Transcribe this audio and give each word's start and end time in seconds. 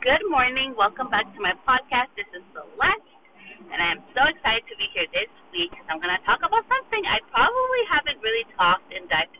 Good 0.00 0.24
morning. 0.32 0.72
Welcome 0.80 1.12
back 1.12 1.28
to 1.28 1.40
my 1.44 1.52
podcast. 1.68 2.08
This 2.16 2.24
is 2.32 2.40
Celeste, 2.56 3.12
and 3.68 3.84
I 3.84 3.92
am 3.92 4.00
so 4.16 4.24
excited 4.32 4.64
to 4.72 4.76
be 4.80 4.88
here 4.96 5.04
this 5.12 5.28
week 5.52 5.68
because 5.76 5.84
I'm 5.92 6.00
going 6.00 6.16
to 6.16 6.24
talk 6.24 6.40
about 6.40 6.64
something 6.72 7.04
I 7.04 7.20
probably 7.28 7.84
haven't 7.84 8.16
really 8.24 8.48
talked 8.56 8.88
and 8.96 9.04
dived, 9.12 9.36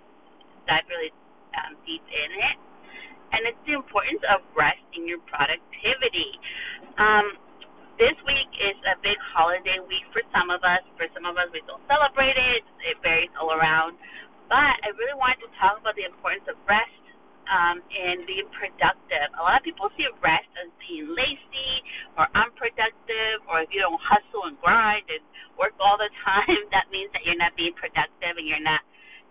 dived 0.68 0.84
really 0.92 1.16
um, 1.56 1.80
deep 1.88 2.04
in 2.04 2.28
it, 2.44 2.56
and 3.32 3.48
it's 3.48 3.56
the 3.64 3.72
importance 3.72 4.20
of 4.28 4.44
rest 4.52 4.84
in 4.92 5.08
your 5.08 5.24
productivity. 5.32 6.28
Um, 7.00 7.40
this 7.96 8.20
week 8.28 8.52
is 8.60 8.76
a 8.84 9.00
big 9.00 9.16
holiday 9.32 9.80
week 9.88 10.04
for 10.12 10.20
some 10.28 10.52
of 10.52 10.60
us. 10.60 10.84
For 11.00 11.08
some 11.16 11.24
of 11.24 11.40
us, 11.40 11.48
we 11.56 11.64
don't 11.64 11.80
celebrate 11.88 12.36
it. 12.36 12.68
It 12.84 13.00
varies 13.00 13.32
all 13.40 13.56
around. 13.56 13.96
But 14.52 14.76
I 14.84 14.92
really 14.92 15.16
wanted 15.16 15.40
to 15.40 15.50
talk 15.56 15.80
about 15.80 15.96
the 15.96 16.04
importance 16.04 16.44
of 16.52 16.60
rest 16.68 16.99
um, 17.50 17.82
and 17.82 18.24
being 18.30 18.46
productive. 18.54 19.28
A 19.36 19.42
lot 19.42 19.58
of 19.60 19.64
people 19.66 19.90
see 19.98 20.06
rest 20.22 20.48
as 20.62 20.70
being 20.80 21.10
lazy 21.10 21.74
or 22.16 22.30
unproductive, 22.38 23.42
or 23.50 23.66
if 23.66 23.70
you 23.74 23.82
don't 23.82 24.00
hustle 24.00 24.46
and 24.48 24.56
grind 24.62 25.06
and 25.10 25.22
work 25.58 25.74
all 25.82 25.98
the 25.98 26.10
time, 26.26 26.62
that 26.72 26.88
means 26.94 27.10
that 27.12 27.26
you're 27.26 27.38
not 27.40 27.52
being 27.58 27.74
productive 27.76 28.38
and 28.38 28.46
you're 28.46 28.62
not, 28.64 28.82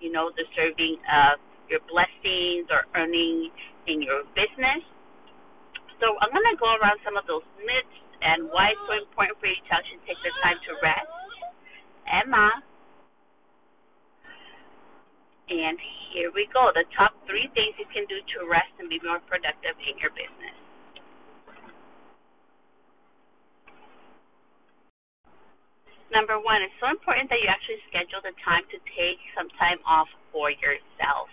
you 0.04 0.12
know, 0.12 0.30
deserving 0.36 1.00
of 1.08 1.40
your 1.72 1.82
blessings 1.88 2.68
or 2.70 2.86
earning 3.00 3.50
in 3.88 4.04
your 4.04 4.28
business. 4.36 4.84
So 6.02 6.16
I'm 6.22 6.32
going 6.32 6.48
to 6.52 6.60
go 6.60 6.70
around 6.80 7.00
some 7.04 7.18
of 7.20 7.26
those 7.28 7.46
myths 7.64 7.98
and 8.24 8.48
why 8.52 8.74
it's 8.76 8.84
so 8.88 8.96
important 9.00 9.40
for 9.40 9.48
you 9.48 9.58
to 9.58 9.72
actually 9.74 10.02
take 10.08 10.20
the 10.24 10.32
time 10.44 10.60
to 10.70 10.72
rest. 10.84 11.12
Emma. 12.08 12.64
And 15.50 15.82
here 16.14 16.30
we 16.30 16.46
go. 16.54 16.70
The 16.78 16.86
top 16.94 17.18
three 17.26 17.50
things 17.58 17.74
you 17.82 17.90
can 17.90 18.06
do 18.06 18.22
to 18.22 18.46
rest 18.46 18.70
and 18.78 18.86
be 18.86 19.02
more 19.02 19.18
productive 19.26 19.74
in 19.82 19.98
your 19.98 20.14
business. 20.14 20.58
Number 26.14 26.38
one, 26.42 26.62
it's 26.62 26.74
so 26.82 26.90
important 26.90 27.30
that 27.34 27.42
you 27.42 27.50
actually 27.50 27.82
schedule 27.90 28.22
the 28.22 28.34
time 28.46 28.66
to 28.74 28.78
take 28.98 29.22
some 29.38 29.50
time 29.62 29.78
off 29.86 30.10
for 30.34 30.50
yourself. 30.50 31.30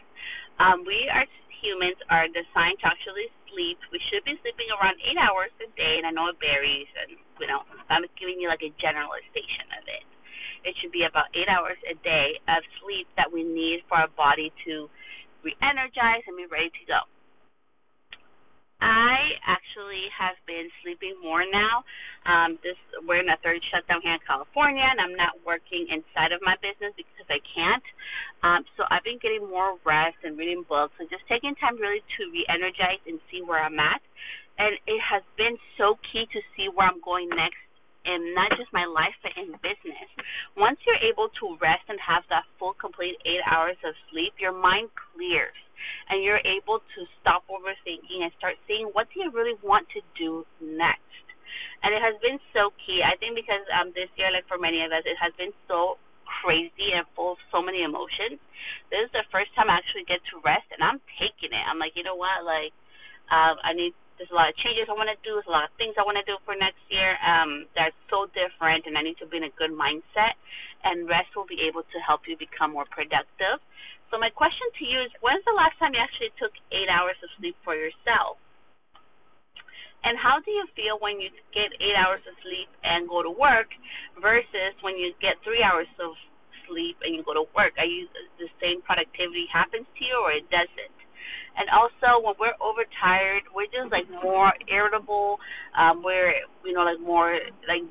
Um, 0.61 0.85
we 0.85 1.09
are 1.13 1.29
humans 1.61 1.97
are 2.13 2.29
designed 2.29 2.77
to 2.85 2.87
actually 2.89 3.29
sleep. 3.49 3.81
We 3.93 4.01
should 4.09 4.25
be 4.29 4.37
sleeping 4.45 4.69
around 4.77 5.01
eight 5.01 5.17
hours 5.17 5.53
a 5.65 5.69
day, 5.77 5.97
and 6.01 6.05
I 6.05 6.13
know 6.13 6.29
it 6.29 6.37
varies, 6.41 6.89
and 7.01 7.17
you 7.41 7.49
know 7.49 7.65
I'm 7.89 8.05
giving 8.21 8.37
you 8.37 8.49
like 8.53 8.65
a 8.65 8.73
generalization 8.81 9.69
of 9.81 9.85
it 9.89 10.16
it 10.65 10.75
should 10.81 10.93
be 10.93 11.05
about 11.05 11.33
eight 11.35 11.49
hours 11.49 11.77
a 11.89 11.95
day 12.01 12.39
of 12.49 12.63
sleep 12.81 13.07
that 13.17 13.33
we 13.33 13.43
need 13.43 13.83
for 13.89 13.99
our 13.99 14.13
body 14.17 14.53
to 14.65 14.89
re 15.45 15.57
energize 15.63 16.25
and 16.27 16.37
be 16.37 16.47
ready 16.47 16.71
to 16.71 16.85
go. 16.87 17.01
I 18.81 19.41
actually 19.49 20.05
have 20.13 20.37
been 20.45 20.69
sleeping 20.85 21.17
more 21.25 21.49
now. 21.49 21.81
Um, 22.29 22.61
this 22.61 22.77
we're 23.09 23.25
in 23.25 23.29
a 23.33 23.41
third 23.41 23.65
shutdown 23.73 24.05
here 24.05 24.13
in 24.13 24.21
California, 24.29 24.85
and 24.85 25.01
I'm 25.01 25.17
not 25.17 25.33
working 25.49 25.89
inside 25.89 26.37
of 26.37 26.45
my 26.45 26.61
business 26.61 26.93
because 26.93 27.29
I 27.33 27.41
can't. 27.41 27.87
Um, 28.45 28.69
so 28.77 28.85
I've 28.93 29.05
been 29.05 29.19
getting 29.23 29.49
more 29.49 29.81
rest 29.89 30.21
and 30.29 30.37
reading 30.37 30.61
books 30.69 30.93
and 31.01 31.09
just 31.09 31.25
taking 31.25 31.57
time 31.57 31.81
really 31.81 32.05
to 32.05 32.21
re-energize 32.29 33.01
and 33.09 33.17
see 33.33 33.41
where 33.41 33.65
I'm 33.65 33.81
at. 33.81 34.05
And 34.61 34.77
it 34.85 35.01
has 35.01 35.25
been 35.41 35.57
so 35.81 35.97
key 36.13 36.29
to 36.33 36.41
see 36.53 36.69
where 36.69 36.89
I'm 36.89 37.01
going 37.01 37.29
next 37.33 37.61
in 38.07 38.33
not 38.35 38.55
just 38.57 38.73
my 38.73 38.87
life 38.87 39.15
but 39.23 39.35
in 39.37 39.53
business. 39.61 40.09
Once 40.57 40.79
you're 40.87 41.03
able 41.03 41.29
to 41.43 41.59
rest 41.61 41.85
and 41.91 41.99
have 42.01 42.23
that 42.31 42.47
full 42.59 42.73
complete 42.79 43.19
eight 43.27 43.43
hours 43.51 43.77
of 43.85 43.93
sleep, 44.11 44.33
your 44.39 44.55
mind 44.55 44.89
clears 44.95 45.59
and 46.09 46.23
you're 46.23 46.43
able 46.47 46.81
to 46.97 47.01
stop 47.21 47.45
overthinking 47.51 48.25
and 48.25 48.33
start 48.39 48.57
seeing 48.67 48.89
what 48.95 49.07
do 49.13 49.23
you 49.23 49.31
really 49.31 49.57
want 49.63 49.87
to 49.93 50.01
do 50.17 50.47
next. 50.63 51.03
And 51.83 51.93
it 51.95 52.01
has 52.03 52.17
been 52.25 52.41
so 52.53 52.73
key. 52.83 53.05
I 53.05 53.15
think 53.21 53.37
because 53.37 53.63
um 53.71 53.93
this 53.95 54.11
year, 54.17 54.33
like 54.33 54.49
for 54.49 54.59
many 54.59 54.83
of 54.83 54.91
us, 54.91 55.05
it 55.05 55.19
has 55.21 55.33
been 55.37 55.53
so 55.69 56.01
crazy 56.43 56.93
and 56.93 57.07
full 57.15 57.39
of 57.39 57.41
so 57.55 57.63
many 57.63 57.87
emotions. 57.87 58.43
This 58.91 59.07
is 59.07 59.13
the 59.15 59.27
first 59.31 59.55
time 59.55 59.71
I 59.71 59.79
actually 59.79 60.05
get 60.09 60.21
to 60.35 60.43
rest 60.43 60.67
and 60.75 60.83
I'm 60.83 60.99
taking 61.21 61.55
it. 61.55 61.65
I'm 61.65 61.79
like, 61.79 61.95
you 61.95 62.03
know 62.03 62.19
what, 62.19 62.43
like 62.43 62.75
um 63.31 63.61
I 63.63 63.73
need 63.77 63.95
there's 64.17 64.33
a 64.33 64.37
lot 64.37 64.49
of 64.49 64.57
changes 64.61 64.89
I 64.89 64.97
want 64.97 65.13
to 65.13 65.19
do. 65.21 65.37
There's 65.37 65.49
a 65.49 65.55
lot 65.55 65.69
of 65.69 65.73
things 65.77 65.97
I 66.01 66.05
want 66.05 66.17
to 66.17 66.27
do 66.27 66.41
for 66.49 66.57
next 66.57 66.81
year. 66.89 67.17
Um, 67.21 67.69
that's 67.77 67.97
so 68.09 68.29
different, 68.33 68.89
and 68.89 68.97
I 68.97 69.05
need 69.05 69.21
to 69.21 69.29
be 69.29 69.37
in 69.41 69.49
a 69.49 69.55
good 69.61 69.73
mindset. 69.73 70.37
And 70.85 71.09
rest 71.09 71.33
will 71.37 71.49
be 71.49 71.65
able 71.69 71.85
to 71.85 71.99
help 72.01 72.25
you 72.25 72.37
become 72.37 72.73
more 72.73 72.89
productive. 72.89 73.61
So 74.09 74.17
my 74.17 74.31
question 74.31 74.65
to 74.81 74.85
you 74.87 74.99
is, 75.05 75.11
when's 75.21 75.45
the 75.45 75.57
last 75.57 75.77
time 75.83 75.93
you 75.93 76.01
actually 76.01 76.33
took 76.41 76.55
eight 76.73 76.89
hours 76.89 77.19
of 77.21 77.29
sleep 77.37 77.59
for 77.67 77.77
yourself? 77.77 78.41
And 80.07 80.15
how 80.15 80.39
do 80.39 80.55
you 80.55 80.65
feel 80.79 81.03
when 81.03 81.19
you 81.19 81.35
get 81.51 81.75
eight 81.83 81.99
hours 81.99 82.23
of 82.31 82.35
sleep 82.47 82.71
and 82.87 83.11
go 83.11 83.27
to 83.27 83.33
work 83.33 83.67
versus 84.23 84.73
when 84.87 84.95
you 84.95 85.11
get 85.19 85.43
three 85.43 85.67
hours 85.67 85.91
of 85.99 86.15
sleep 86.71 86.95
and 87.03 87.19
you 87.19 87.27
go 87.27 87.35
to 87.35 87.51
work? 87.59 87.75
Are 87.77 87.89
you 87.89 88.07
the 88.39 88.47
same 88.63 88.81
productivity 88.87 89.51
happens 89.51 89.85
to 89.85 90.03
you 90.07 90.17
or 90.23 90.31
it 90.31 90.47
doesn't? 90.47 90.96
And 91.57 91.73
also, 91.73 92.21
when 92.21 92.37
we're 92.37 92.59
overtired, 92.61 93.49
we're 93.57 93.71
just 93.73 93.89
like 93.89 94.05
more 94.23 94.53
irritable. 94.69 95.41
Um, 95.73 96.05
we're 96.05 96.37
you 96.65 96.73
know 96.77 96.85
like 96.85 97.01
more 97.01 97.33
like 97.65 97.85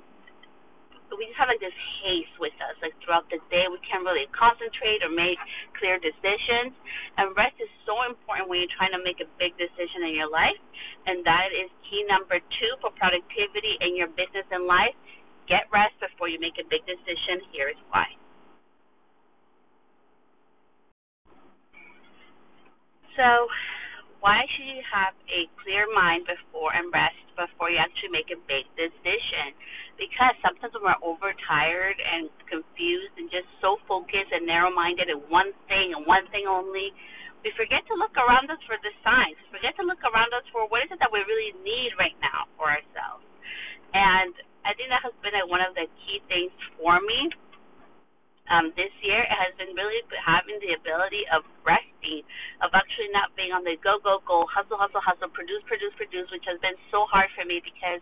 we 1.13 1.29
just 1.29 1.37
have 1.37 1.49
like 1.49 1.61
this 1.61 1.75
haste 2.01 2.33
with 2.41 2.55
us. 2.61 2.73
Like 2.81 2.97
throughout 3.05 3.29
the 3.29 3.37
day, 3.53 3.69
we 3.69 3.77
can't 3.85 4.01
really 4.01 4.25
concentrate 4.33 5.05
or 5.05 5.11
make 5.13 5.37
clear 5.77 6.01
decisions. 6.01 6.73
And 7.21 7.33
rest 7.37 7.57
is 7.61 7.69
so 7.85 8.01
important 8.09 8.49
when 8.49 8.65
you're 8.65 8.75
trying 8.77 8.95
to 8.97 9.01
make 9.01 9.21
a 9.21 9.29
big 9.37 9.53
decision 9.61 10.05
in 10.09 10.17
your 10.17 10.29
life. 10.29 10.57
And 11.05 11.21
that 11.25 11.53
is 11.53 11.69
key 11.85 12.01
number 12.09 12.41
two 12.41 12.71
for 12.81 12.89
productivity 12.97 13.77
in 13.85 13.93
your 13.93 14.09
business 14.09 14.47
and 14.49 14.65
life. 14.65 14.97
Get 15.45 15.69
rest 15.69 15.93
before 16.01 16.25
you 16.25 16.41
make 16.41 16.57
a 16.57 16.65
big 16.65 16.81
decision. 16.89 17.45
Here 17.53 17.69
is 17.69 17.79
why. 17.93 18.09
So, 23.15 23.47
why 24.19 24.43
should 24.51 24.67
you 24.67 24.83
have 24.83 25.15
a 25.31 25.47
clear 25.63 25.87
mind 25.93 26.27
before 26.27 26.73
and 26.75 26.91
rest 26.91 27.19
before 27.37 27.69
you 27.71 27.79
actually 27.79 28.11
make 28.11 28.27
a 28.33 28.39
big 28.49 28.67
decision? 28.75 29.55
Because 29.95 30.35
sometimes 30.43 30.75
when 30.75 30.83
we're 30.83 31.03
overtired 31.05 31.95
and 32.01 32.27
confused 32.49 33.15
and 33.15 33.31
just 33.31 33.47
so 33.63 33.79
focused 33.87 34.33
and 34.35 34.43
narrow 34.43 34.73
minded 34.73 35.07
in 35.07 35.23
one 35.31 35.53
thing 35.71 35.95
and 35.95 36.03
one 36.03 36.27
thing 36.33 36.49
only, 36.49 36.91
we 37.45 37.53
forget 37.55 37.85
to 37.87 37.95
look 37.95 38.17
around 38.17 38.49
us 38.49 38.59
for 38.65 38.75
the 38.81 38.91
signs. 39.05 39.37
We 39.47 39.61
forget 39.61 39.77
to 39.79 39.85
look 39.85 40.01
around 40.03 40.33
us 40.33 40.43
for 40.51 40.67
what 40.67 40.83
is 40.83 40.91
it 40.91 40.99
that 40.99 41.13
we 41.13 41.21
really 41.23 41.53
need 41.63 41.93
right 42.01 42.17
now 42.19 42.49
for 42.57 42.67
ourselves. 42.67 43.23
And 43.93 44.33
I 44.67 44.73
think 44.75 44.89
that 44.89 45.05
has 45.05 45.13
been 45.21 45.37
like 45.37 45.47
one 45.47 45.61
of 45.61 45.77
the 45.77 45.85
key 46.03 46.19
things 46.27 46.51
for 46.81 46.99
me 46.99 47.29
um, 48.49 48.73
this 48.77 48.93
year 49.01 49.25
it 49.25 49.37
has 49.37 49.53
been 49.57 49.73
really 49.73 50.01
having 50.21 50.57
the 50.61 50.77
ability 50.77 51.25
of 51.33 51.45
resting, 52.05 52.23
of 52.61 52.69
actually 52.73 53.09
not 53.11 53.33
being 53.35 53.51
on 53.51 53.63
the 53.63 53.77
go, 53.81 53.97
go, 54.03 54.21
go, 54.25 54.45
hustle, 54.45 54.77
hustle, 54.77 55.01
hustle, 55.01 55.29
produce, 55.33 55.61
produce, 55.65 55.93
produce, 55.97 56.29
which 56.31 56.45
has 56.45 56.59
been 56.61 56.77
so 56.93 57.05
hard 57.09 57.29
for 57.33 57.45
me 57.45 57.61
because 57.63 58.01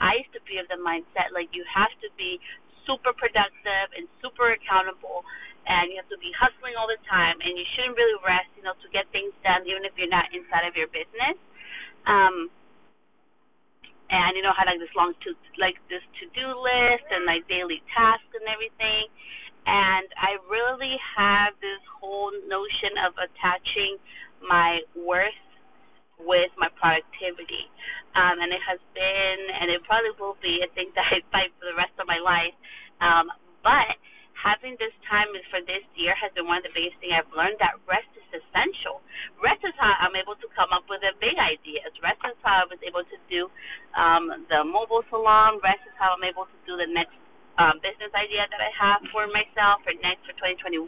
I 0.00 0.20
used 0.20 0.32
to 0.36 0.42
be 0.44 0.60
of 0.60 0.68
the 0.68 0.78
mindset 0.80 1.32
like 1.32 1.48
you 1.52 1.64
have 1.68 1.92
to 2.04 2.08
be 2.16 2.38
super 2.86 3.12
productive 3.12 3.88
and 3.96 4.08
super 4.24 4.56
accountable 4.56 5.24
and 5.68 5.92
you 5.92 6.00
have 6.00 6.08
to 6.08 6.20
be 6.20 6.32
hustling 6.32 6.72
all 6.80 6.88
the 6.88 7.00
time 7.04 7.36
and 7.44 7.52
you 7.56 7.66
shouldn't 7.76 7.96
really 7.96 8.16
rest, 8.24 8.48
you 8.56 8.64
know, 8.64 8.72
to 8.80 8.88
get 8.92 9.04
things 9.12 9.32
done 9.44 9.64
even 9.68 9.84
if 9.84 9.92
you're 10.00 10.12
not 10.12 10.28
inside 10.32 10.64
of 10.64 10.72
your 10.76 10.88
business. 10.88 11.36
Um 12.08 12.48
and 14.08 14.40
you 14.40 14.40
know, 14.40 14.56
had 14.56 14.64
like 14.64 14.80
this 14.80 14.88
long 14.96 15.12
to 15.28 15.36
like 15.60 15.76
this 15.92 16.00
to 16.00 16.24
do 16.32 16.46
list 16.48 17.04
and 17.12 17.28
like 17.28 17.44
daily 17.44 17.84
tasks 17.92 18.32
and 18.32 18.48
everything 18.48 19.12
and 19.68 20.08
I 20.16 20.40
really 20.48 20.96
have 21.12 21.52
this 21.60 21.84
whole 22.00 22.32
notion 22.48 22.96
of 23.04 23.12
attaching 23.20 24.00
my 24.40 24.80
worth 24.96 25.44
with 26.16 26.48
my 26.56 26.72
productivity. 26.80 27.68
Um, 28.16 28.40
and 28.40 28.48
it 28.48 28.64
has 28.64 28.80
been, 28.96 29.38
and 29.60 29.68
it 29.68 29.84
probably 29.84 30.16
will 30.16 30.40
be, 30.40 30.64
a 30.64 30.72
thing 30.72 30.88
that 30.96 31.04
I 31.12 31.20
fight 31.28 31.52
for 31.60 31.68
the 31.68 31.76
rest 31.76 31.92
of 32.00 32.08
my 32.08 32.16
life. 32.16 32.56
Um, 33.04 33.28
but 33.60 33.92
having 34.40 34.72
this 34.80 34.94
time 35.04 35.28
for 35.52 35.60
this 35.68 35.84
year 36.00 36.16
has 36.16 36.32
been 36.32 36.48
one 36.48 36.64
of 36.64 36.66
the 36.66 36.72
biggest 36.72 36.96
things 37.04 37.12
I've 37.12 37.28
learned 37.36 37.60
that 37.60 37.76
rest 37.84 38.08
is 38.16 38.24
essential. 38.40 39.04
Rest 39.36 39.60
is 39.68 39.76
how 39.76 39.92
I'm 40.00 40.16
able 40.16 40.38
to 40.40 40.48
come 40.56 40.72
up 40.72 40.88
with 40.88 41.04
the 41.04 41.12
big 41.20 41.36
ideas. 41.36 41.92
Rest 42.00 42.24
is 42.24 42.40
how 42.40 42.64
I 42.64 42.66
was 42.72 42.80
able 42.80 43.04
to 43.04 43.18
do 43.28 43.52
um, 43.92 44.48
the 44.48 44.64
mobile 44.64 45.04
salon. 45.12 45.60
Rest 45.60 45.84
is 45.84 45.94
how 46.00 46.16
I'm 46.16 46.24
able 46.24 46.48
to 46.48 46.58
do 46.64 46.80
the 46.80 46.88
next 46.88 47.20
um, 47.58 47.82
business 47.82 48.10
idea 48.14 48.46
that 48.48 48.62
I 48.62 48.70
have 48.74 49.02
for 49.10 49.26
myself 49.30 49.82
for 49.84 49.94
next 50.00 50.24
for 50.26 50.34
2021. 50.38 50.86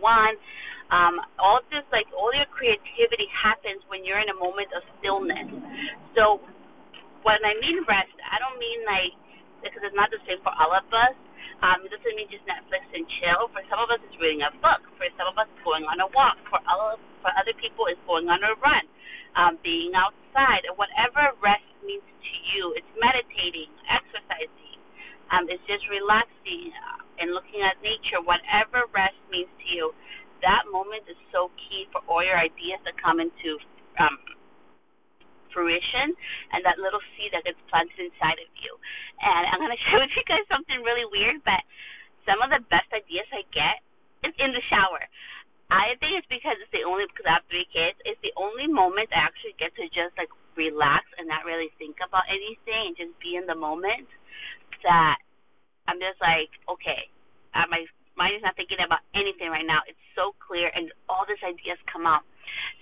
Um, 0.91 1.23
all 1.39 1.63
this, 1.71 1.87
like 1.95 2.07
all 2.15 2.31
your 2.35 2.49
creativity 2.51 3.27
happens 3.31 3.83
when 3.91 4.03
you're 4.07 4.23
in 4.23 4.31
a 4.31 4.39
moment 4.39 4.71
of 4.75 4.83
stillness. 4.99 5.51
So 6.19 6.43
when 7.23 7.41
I 7.47 7.55
mean 7.63 7.83
rest, 7.87 8.15
I 8.27 8.39
don't 8.43 8.59
mean 8.59 8.81
like 8.87 9.15
because 9.63 9.83
it's 9.85 9.97
not 9.97 10.11
the 10.13 10.21
same 10.27 10.41
for 10.43 10.53
all 10.57 10.73
of 10.75 10.87
us. 10.93 11.17
Um, 11.65 11.85
it 11.85 11.91
doesn't 11.93 12.17
mean 12.17 12.29
just 12.33 12.45
Netflix 12.49 12.85
and 12.93 13.05
chill. 13.21 13.49
For 13.53 13.63
some 13.69 13.81
of 13.81 13.89
us, 13.93 14.01
it's 14.05 14.17
reading 14.21 14.45
a 14.45 14.53
book. 14.61 14.83
For 15.01 15.09
some 15.17 15.29
of 15.29 15.37
us, 15.41 15.49
it's 15.53 15.65
going 15.65 15.85
on 15.89 16.01
a 16.01 16.09
walk. 16.13 16.39
For 16.53 16.61
all 16.69 16.97
of, 16.97 17.01
for 17.25 17.33
other 17.37 17.53
people, 17.59 17.89
it's 17.89 18.01
going 18.09 18.29
on 18.29 18.41
a 18.41 18.53
run, 18.63 18.85
um, 19.37 19.55
being 19.65 19.93
outside, 19.97 20.65
whatever 20.79 21.35
rest 21.43 21.67
means 21.85 22.05
to 22.05 22.33
you. 22.55 22.77
It's 22.79 22.93
meditating, 22.97 23.73
exercising. 23.91 24.70
Um, 25.31 25.47
it's 25.47 25.63
just 25.71 25.87
relaxing 25.87 26.75
uh, 26.75 27.23
and 27.23 27.31
looking 27.35 27.63
at 27.63 27.79
nature. 27.83 28.19
Whatever 28.23 28.91
rest 28.91 29.19
means 29.31 29.51
to 29.63 29.67
you, 29.71 29.95
that 30.43 30.67
moment 30.73 31.07
is 31.07 31.19
so 31.31 31.51
key 31.57 31.87
for 31.95 32.03
all 32.11 32.25
your 32.25 32.39
ideas 32.39 32.81
to 32.89 32.93
come 32.99 33.21
into 33.23 33.61
um, 34.01 34.17
fruition 35.53 36.15
and 36.55 36.63
that 36.65 36.79
little 36.79 37.03
seed 37.15 37.35
that 37.35 37.45
gets 37.45 37.59
planted 37.69 37.99
inside 37.99 38.39
of 38.41 38.51
you. 38.59 38.73
And 39.21 39.43
I'm 39.51 39.61
going 39.61 39.75
to 39.77 39.83
share 39.91 40.01
with 40.01 40.15
you 40.15 40.25
guys 40.27 40.47
something 40.49 40.81
really 40.83 41.07
weird, 41.07 41.43
but 41.45 41.63
some 42.25 42.41
of 42.43 42.51
the 42.51 42.63
best 42.71 42.89
ideas 42.91 43.27
I 43.35 43.45
get 43.51 43.83
is 44.27 44.35
in 44.39 44.51
the 44.53 44.65
shower. 44.69 45.05
I 45.71 45.95
think 46.03 46.19
it's 46.19 46.27
because 46.27 46.59
it's 46.59 46.75
the 46.75 46.83
only 46.83 47.07
because 47.07 47.31
I 47.31 47.39
have 47.39 47.47
three 47.47 47.67
kids. 47.71 47.95
It's 48.03 48.19
the 48.27 48.35
only 48.35 48.67
moment 48.67 49.15
I 49.15 49.23
actually 49.23 49.55
get 49.55 49.71
to 49.79 49.87
just 49.95 50.19
like 50.19 50.31
relax 50.59 51.07
and 51.15 51.31
not 51.31 51.47
really 51.47 51.71
think 51.79 52.03
about 52.03 52.27
anything 52.27 52.91
and 52.91 52.99
just 52.99 53.15
be 53.23 53.39
in 53.39 53.47
the 53.47 53.55
moment. 53.55 54.11
That 54.83 55.19
I'm 55.87 55.99
just 55.99 56.19
like, 56.23 56.51
okay, 56.71 57.11
uh, 57.55 57.67
my 57.71 57.85
mind 58.17 58.39
is 58.39 58.45
not 58.45 58.57
thinking 58.57 58.81
about 58.83 59.03
anything 59.15 59.51
right 59.51 59.67
now. 59.67 59.83
It's 59.89 60.01
so 60.15 60.37
clear, 60.39 60.71
and 60.75 60.93
all 61.09 61.25
these 61.27 61.41
ideas 61.43 61.79
come 61.91 62.07
out. 62.07 62.23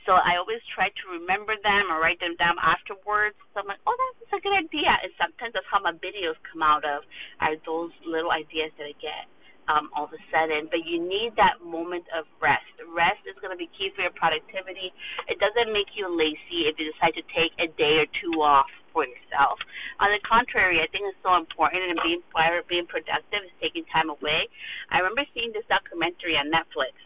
So 0.09 0.17
I 0.17 0.41
always 0.41 0.65
try 0.73 0.89
to 0.89 1.05
remember 1.21 1.53
them 1.61 1.93
or 1.93 2.01
write 2.01 2.19
them 2.21 2.35
down 2.41 2.57
afterwards. 2.57 3.37
So 3.53 3.61
I'm 3.61 3.69
like, 3.69 3.83
oh, 3.85 3.93
that's 3.93 4.41
a 4.41 4.41
good 4.41 4.57
idea. 4.57 4.89
And 5.05 5.13
sometimes 5.21 5.53
that's 5.53 5.69
how 5.69 5.85
my 5.85 5.93
videos 6.01 6.41
come 6.49 6.65
out 6.65 6.83
of, 6.89 7.05
are 7.45 7.55
those 7.69 7.93
little 8.09 8.33
ideas 8.33 8.73
that 8.81 8.89
I 8.89 8.97
get 8.97 9.29
um, 9.69 9.93
all 9.93 10.09
of 10.09 10.13
a 10.17 10.23
sudden. 10.33 10.73
But 10.73 10.89
you 10.89 10.97
need 10.97 11.37
that 11.37 11.61
moment 11.61 12.09
of 12.17 12.25
rest. 12.41 12.73
Rest 12.89 13.21
is 13.29 13.37
going 13.45 13.53
to 13.53 13.61
be 13.61 13.69
key 13.77 13.93
for 13.93 14.03
your 14.03 14.17
productivity. 14.17 14.91
It 15.29 15.37
doesn't 15.37 15.71
make 15.71 15.93
you 15.93 16.09
lazy 16.09 16.67
if 16.67 16.81
you 16.81 16.89
decide 16.89 17.13
to 17.21 17.25
take 17.37 17.53
a 17.61 17.69
day 17.77 18.01
or 18.01 18.09
two 18.09 18.41
off 18.41 18.73
for 18.93 19.05
yourself. 19.05 19.59
On 20.01 20.09
the 20.11 20.21
contrary, 20.25 20.81
I 20.81 20.89
think 20.89 21.09
it's 21.09 21.21
so 21.25 21.37
important 21.37 21.85
and 21.89 21.99
being 22.05 22.23
fire, 22.33 22.61
being 22.67 22.89
productive 22.89 23.45
is 23.45 23.55
taking 23.61 23.85
time 23.89 24.11
away. 24.11 24.49
I 24.91 25.01
remember 25.03 25.25
seeing 25.33 25.53
this 25.53 25.67
documentary 25.67 26.37
on 26.37 26.49
Netflix, 26.49 26.97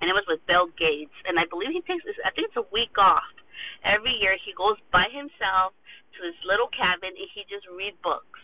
and 0.00 0.10
it 0.10 0.14
was 0.14 0.26
with 0.28 0.44
Bill 0.44 0.68
Gates, 0.76 1.14
and 1.24 1.40
I 1.40 1.48
believe 1.48 1.72
he 1.72 1.82
takes 1.84 2.04
this. 2.04 2.18
I 2.22 2.32
think 2.34 2.52
it's 2.52 2.60
a 2.60 2.68
week 2.70 2.94
off 3.00 3.26
every 3.84 4.12
year. 4.20 4.36
He 4.36 4.52
goes 4.52 4.76
by 4.92 5.08
himself 5.08 5.72
to 6.16 6.18
this 6.20 6.36
little 6.44 6.68
cabin 6.72 7.12
and 7.12 7.28
he 7.32 7.44
just 7.48 7.64
reads 7.72 7.96
books. 8.00 8.40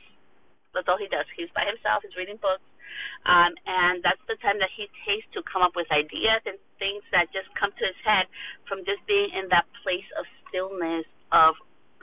That's 0.73 0.89
all 0.89 0.97
he 0.97 1.09
does. 1.09 1.29
He's 1.37 1.53
by 1.53 1.69
himself. 1.69 2.01
He's 2.05 2.17
reading 2.17 2.41
books 2.41 2.65
um, 3.25 3.55
and 3.67 4.03
that's 4.03 4.23
the 4.27 4.37
time 4.43 4.59
that 4.59 4.73
he 4.75 4.91
takes 5.07 5.27
to 5.35 5.43
come 5.47 5.63
up 5.63 5.79
with 5.79 5.87
ideas 5.95 6.43
and 6.45 6.59
things 6.79 7.03
that 7.15 7.31
just 7.31 7.49
come 7.55 7.71
to 7.71 7.85
his 7.87 7.99
head 8.03 8.27
from 8.67 8.83
just 8.83 9.03
being 9.07 9.31
in 9.31 9.47
that 9.55 9.67
place 9.83 10.07
of 10.19 10.27
stillness, 10.49 11.07
of 11.31 11.55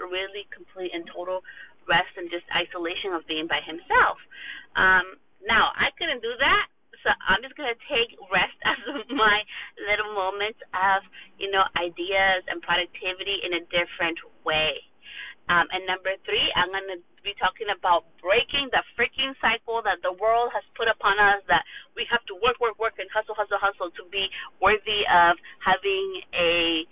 really 0.07 0.47
complete 0.53 0.91
and 0.93 1.03
total 1.11 1.43
rest 1.87 2.11
and 2.15 2.29
just 2.29 2.45
isolation 2.53 3.17
of 3.17 3.25
being 3.25 3.49
by 3.49 3.59
himself. 3.65 4.17
Um, 4.77 5.17
now, 5.43 5.73
I 5.75 5.89
couldn't 5.97 6.21
do 6.21 6.35
that, 6.37 6.65
so 7.03 7.09
I'm 7.27 7.41
just 7.41 7.55
gonna 7.55 7.79
take 7.89 8.13
rest 8.29 8.55
as 8.69 8.79
my 9.11 9.41
little 9.79 10.13
moments 10.13 10.59
of, 10.75 11.03
you 11.39 11.49
know, 11.49 11.63
ideas 11.79 12.45
and 12.47 12.61
productivity 12.61 13.41
in 13.43 13.57
a 13.57 13.63
different 13.71 14.19
way. 14.45 14.83
Um, 15.49 15.65
and 15.73 15.81
number 15.89 16.13
three, 16.29 16.45
I'm 16.53 16.69
going 16.69 16.85
to 16.93 17.01
be 17.25 17.33
talking 17.41 17.73
about 17.73 18.05
breaking 18.21 18.69
the 18.69 18.85
freaking 18.93 19.33
cycle 19.41 19.81
that 19.81 19.97
the 20.05 20.13
world 20.13 20.53
has 20.53 20.61
put 20.77 20.85
upon 20.85 21.17
us 21.17 21.41
that 21.49 21.65
we 21.97 22.05
have 22.13 22.21
to 22.29 22.37
work, 22.37 22.61
work, 22.61 22.77
work, 22.77 23.01
and 23.01 23.09
hustle, 23.09 23.33
hustle, 23.33 23.57
hustle 23.57 23.89
to 23.97 24.05
be 24.13 24.29
worthy 24.61 25.09
of 25.09 25.41
having 25.65 26.21
a 26.37 26.85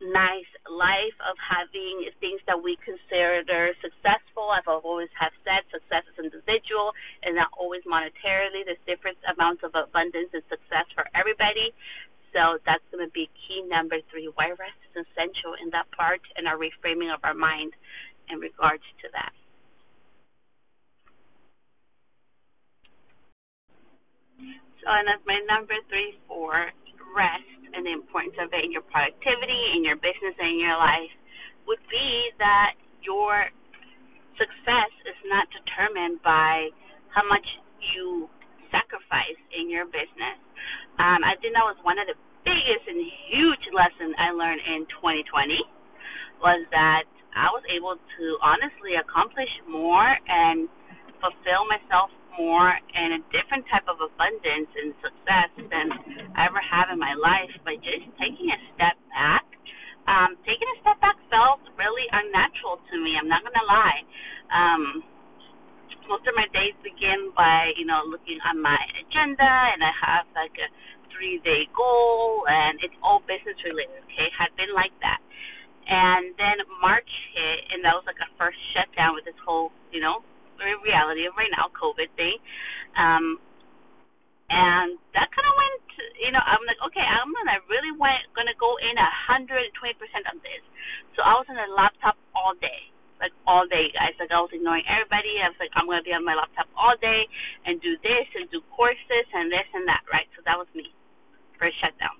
nice 0.00 0.50
life, 0.70 1.16
of 1.26 1.34
having 1.42 2.06
things 2.22 2.38
that 2.46 2.58
we 2.58 2.78
consider 2.86 3.42
successful. 3.82 4.54
I've 4.54 4.70
always 4.70 5.10
have 5.18 5.34
said 5.42 5.66
success 5.74 6.06
is 6.06 6.16
individual 6.22 6.94
and 7.22 7.34
not 7.34 7.50
always 7.58 7.82
monetarily. 7.82 8.62
There's 8.62 8.80
different 8.86 9.18
amounts 9.26 9.66
of 9.66 9.74
abundance 9.74 10.30
and 10.32 10.42
success 10.46 10.86
for 10.94 11.06
everybody. 11.18 11.74
So 12.30 12.62
that's 12.62 12.84
going 12.92 13.02
to 13.02 13.10
be 13.10 13.26
key 13.34 13.64
number 13.66 13.98
three. 14.10 14.30
Why 14.34 14.54
rest 14.54 14.78
is 14.94 15.02
essential 15.02 15.58
in 15.58 15.70
that 15.74 15.90
part 15.90 16.20
and 16.36 16.46
our 16.46 16.60
reframing 16.60 17.12
of 17.12 17.20
our 17.24 17.34
mind 17.34 17.72
in 18.30 18.38
regards 18.38 18.84
to 19.02 19.08
that. 19.12 19.32
So, 24.78 24.86
and 24.86 25.08
as 25.10 25.20
my 25.26 25.40
number 25.48 25.74
three 25.88 26.14
for 26.28 26.70
rest 27.16 27.57
and 27.74 27.86
the 27.86 27.94
importance 27.94 28.36
of 28.40 28.52
it 28.52 28.64
in 28.64 28.72
your 28.72 28.84
productivity, 28.88 29.76
in 29.76 29.84
your 29.84 29.96
business, 29.96 30.34
and 30.38 30.48
in 30.56 30.60
your 30.60 30.78
life 30.78 31.12
would 31.66 31.82
be 31.90 32.32
that 32.40 32.76
your 33.04 33.48
success 34.38 34.92
is 35.08 35.18
not 35.28 35.48
determined 35.50 36.22
by 36.22 36.70
how 37.12 37.24
much 37.26 37.44
you 37.94 38.30
sacrifice 38.70 39.38
in 39.56 39.70
your 39.70 39.86
business. 39.88 40.38
Um, 41.00 41.24
I 41.24 41.36
think 41.40 41.54
that 41.56 41.66
was 41.66 41.78
one 41.82 41.98
of 41.98 42.06
the 42.06 42.18
biggest 42.44 42.84
and 42.86 43.00
huge 43.30 43.64
lessons 43.72 44.14
I 44.18 44.32
learned 44.32 44.62
in 44.64 44.84
2020 45.00 45.58
was 46.40 46.62
that 46.70 47.04
I 47.34 47.50
was 47.50 47.62
able 47.70 47.98
to 47.98 48.24
honestly 48.42 48.98
accomplish 48.98 49.50
more 49.66 50.06
and 50.06 50.70
fulfill 51.20 51.66
myself 51.66 52.10
more 52.38 52.70
in 52.94 53.18
a 53.18 53.20
different 53.34 53.66
type 53.66 53.84
of 53.90 53.98
abundance 53.98 54.70
and 54.70 54.94
success 55.02 55.50
than 55.58 55.90
I 56.38 56.46
ever 56.46 56.62
have 56.62 56.94
in 56.94 56.98
my 57.02 57.18
life 57.18 57.50
by 57.66 57.74
just 57.82 58.06
taking 58.22 58.54
a 58.54 58.58
step 58.78 58.94
back. 59.10 59.44
Um, 60.06 60.38
taking 60.46 60.70
a 60.72 60.76
step 60.80 61.02
back 61.02 61.18
felt 61.28 61.60
really 61.76 62.06
unnatural 62.14 62.78
to 62.78 62.94
me. 63.02 63.18
I'm 63.18 63.28
not 63.28 63.42
gonna 63.42 63.66
lie. 63.66 64.00
Um, 64.54 64.82
most 66.08 66.24
of 66.24 66.32
my 66.38 66.48
days 66.56 66.72
begin 66.80 67.34
by 67.36 67.74
you 67.76 67.84
know 67.84 68.00
looking 68.08 68.40
on 68.48 68.62
my 68.62 68.78
agenda 69.02 69.44
and 69.44 69.84
I 69.84 69.92
have 70.00 70.24
like 70.32 70.56
a 70.56 70.68
three 71.12 71.42
day 71.44 71.68
goal 71.76 72.48
and 72.48 72.80
it's 72.80 72.96
all 73.04 73.20
business 73.28 73.58
related. 73.66 74.00
Okay, 74.08 74.30
had 74.32 74.54
been 74.56 74.72
like 74.72 74.94
that, 75.04 75.20
and 75.90 76.32
then 76.40 76.56
March 76.80 77.10
hit 77.36 77.68
and 77.74 77.84
that 77.84 77.92
was 77.92 78.06
like 78.08 78.20
a 78.24 78.30
first 78.40 78.56
shutdown 78.72 79.12
with 79.12 79.28
this 79.28 79.36
whole 79.44 79.74
you 79.92 80.00
know 80.00 80.24
reality 80.88 81.28
of 81.28 81.36
right 81.36 81.52
now 81.52 81.68
COVID 81.76 82.08
thing. 82.16 82.40
Um, 82.96 83.36
and 84.48 84.96
that 85.12 85.28
kind 85.28 85.44
of 85.44 85.54
went, 85.60 85.84
you 86.24 86.32
know, 86.32 86.40
I'm 86.40 86.64
like, 86.64 86.80
okay, 86.88 87.04
I'm 87.04 87.28
gonna 87.36 87.60
really 87.68 87.92
went 87.92 88.24
gonna 88.32 88.56
go 88.56 88.80
in 88.80 88.96
a 88.96 89.10
hundred 89.28 89.68
and 89.68 89.74
twenty 89.76 90.00
percent 90.00 90.24
on 90.32 90.40
this. 90.40 90.64
So 91.12 91.20
I 91.20 91.36
was 91.36 91.44
on 91.52 91.60
the 91.60 91.68
laptop 91.68 92.16
all 92.32 92.56
day 92.56 92.88
like 93.20 93.34
all 93.46 93.66
day, 93.66 93.90
guys. 93.92 94.14
Like 94.18 94.30
I 94.30 94.40
was 94.40 94.50
ignoring 94.54 94.86
everybody. 94.86 95.42
I 95.42 95.50
was 95.50 95.58
like, 95.58 95.74
I'm 95.74 95.90
gonna 95.90 96.06
be 96.06 96.14
on 96.14 96.24
my 96.24 96.38
laptop 96.38 96.70
all 96.78 96.94
day 96.98 97.26
and 97.66 97.82
do 97.82 97.98
this 98.00 98.26
and 98.38 98.46
do 98.50 98.62
courses 98.74 99.26
and 99.34 99.50
this 99.50 99.66
and 99.74 99.86
that, 99.90 100.06
right? 100.10 100.26
So 100.38 100.42
that 100.46 100.56
was 100.56 100.70
me. 100.74 100.94
First 101.58 101.76
shutdown. 101.82 102.14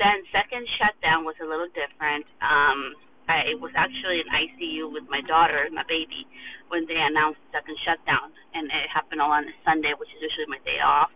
Then 0.00 0.24
second 0.32 0.64
shutdown 0.80 1.28
was 1.28 1.36
a 1.44 1.46
little 1.46 1.68
different. 1.76 2.24
Um, 2.40 2.96
I 3.42 3.58
was 3.58 3.72
actually 3.76 4.22
in 4.22 4.28
ICU 4.30 4.92
with 4.94 5.04
my 5.10 5.22
daughter, 5.26 5.66
my 5.74 5.84
baby, 5.90 6.26
when 6.70 6.86
they 6.86 6.98
announced 6.98 7.42
the 7.50 7.58
second 7.60 7.76
shutdown, 7.82 8.30
and 8.54 8.70
it 8.70 8.88
happened 8.94 9.20
all 9.20 9.32
on 9.34 9.44
a 9.46 9.54
Sunday, 9.66 9.92
which 9.98 10.10
is 10.14 10.22
usually 10.22 10.48
my 10.48 10.62
day 10.64 10.80
off. 10.80 11.10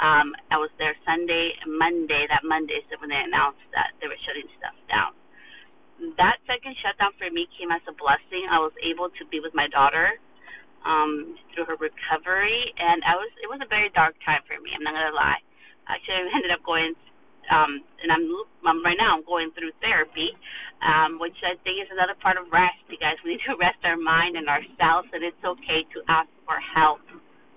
Um, 0.00 0.32
I 0.50 0.56
was 0.58 0.70
there 0.80 0.96
Sunday 1.06 1.52
Monday. 1.68 2.26
That 2.30 2.42
Monday 2.46 2.80
is 2.80 2.88
when 3.00 3.10
they 3.12 3.20
announced 3.20 3.62
that 3.76 3.92
they 4.00 4.08
were 4.08 4.18
shutting 4.26 4.48
stuff 4.58 4.74
down 4.90 5.12
that 6.18 6.38
second 6.48 6.74
shutdown 6.82 7.12
for 7.18 7.30
me 7.30 7.46
came 7.58 7.70
as 7.70 7.82
a 7.86 7.94
blessing. 7.94 8.46
I 8.50 8.58
was 8.58 8.74
able 8.82 9.10
to 9.14 9.24
be 9.30 9.40
with 9.40 9.54
my 9.54 9.68
daughter 9.68 10.18
um 10.86 11.34
through 11.54 11.66
her 11.66 11.78
recovery 11.80 12.70
and 12.78 13.02
I 13.02 13.16
was 13.18 13.30
it 13.42 13.48
was 13.50 13.58
a 13.64 13.70
very 13.70 13.90
dark 13.96 14.14
time 14.26 14.44
for 14.46 14.58
me, 14.62 14.70
I'm 14.76 14.84
not 14.84 14.94
gonna 14.94 15.16
lie. 15.16 15.40
Actually 15.88 16.28
I 16.28 16.36
ended 16.36 16.52
up 16.52 16.62
going 16.66 16.94
um 17.50 17.82
and 18.04 18.12
I'm, 18.12 18.24
I'm 18.66 18.80
right 18.84 18.98
now 18.98 19.16
I'm 19.16 19.26
going 19.26 19.50
through 19.56 19.72
therapy, 19.82 20.30
um, 20.84 21.18
which 21.18 21.36
I 21.42 21.58
think 21.64 21.82
is 21.82 21.90
another 21.90 22.16
part 22.20 22.36
of 22.38 22.50
rest, 22.52 22.78
you 22.88 22.98
guys. 22.98 23.18
We 23.24 23.36
need 23.36 23.44
to 23.48 23.56
rest 23.58 23.80
our 23.84 23.98
mind 23.98 24.36
and 24.36 24.48
ourselves 24.48 25.08
and 25.12 25.22
it's 25.24 25.40
okay 25.44 25.86
to 25.94 25.98
ask 26.08 26.30
for 26.46 26.58
help. 26.60 27.02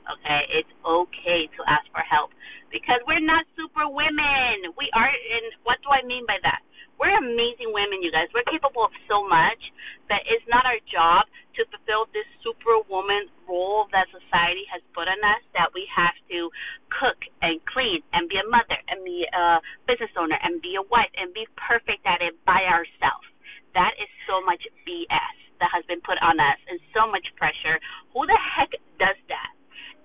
Okay? 0.07 0.41
It's 0.61 0.73
okay 0.85 1.47
to 1.47 1.61
ask 1.69 1.85
for 1.93 2.03
help. 2.05 2.31
Because 2.71 3.03
we're 3.05 3.23
not 3.23 3.45
super 3.59 3.85
women. 3.89 4.73
We 4.79 4.89
are 4.95 5.09
and 5.09 5.45
what 5.67 5.79
do 5.83 5.91
I 5.91 6.01
mean 6.07 6.25
by 6.25 6.39
that? 6.43 6.61
We're 7.01 7.17
amazing 7.17 7.73
women, 7.73 8.05
you 8.05 8.13
guys. 8.13 8.29
We're 8.29 8.45
capable 8.45 8.85
of 8.85 8.93
so 9.09 9.25
much, 9.25 9.57
but 10.05 10.21
it's 10.29 10.45
not 10.45 10.69
our 10.69 10.77
job 10.85 11.25
to 11.57 11.65
fulfill 11.73 12.05
this 12.13 12.29
superwoman 12.45 13.25
role 13.49 13.89
that 13.89 14.05
society 14.13 14.69
has 14.69 14.85
put 14.93 15.09
on 15.09 15.17
us 15.25 15.41
that 15.57 15.73
we 15.73 15.89
have 15.89 16.13
to 16.29 16.53
cook 16.93 17.17
and 17.41 17.57
clean 17.65 18.05
and 18.13 18.29
be 18.29 18.37
a 18.37 18.45
mother 18.45 18.77
and 18.85 19.01
be 19.01 19.25
a 19.33 19.57
business 19.89 20.13
owner 20.13 20.37
and 20.45 20.61
be 20.61 20.77
a 20.77 20.85
wife 20.93 21.09
and 21.17 21.33
be 21.33 21.49
perfect 21.57 22.05
at 22.05 22.21
it 22.21 22.37
by 22.45 22.61
ourselves. 22.69 23.25
That 23.73 23.97
is 23.97 24.09
so 24.29 24.45
much 24.45 24.61
BS 24.85 25.37
that 25.57 25.73
has 25.73 25.81
been 25.89 26.05
put 26.05 26.21
on 26.21 26.37
us 26.37 26.61
and 26.69 26.77
so 26.93 27.09
much 27.09 27.25
pressure. 27.33 27.81
Who 28.13 28.29
the 28.29 28.37
heck 28.37 28.77
does 29.01 29.17
that? 29.33 29.51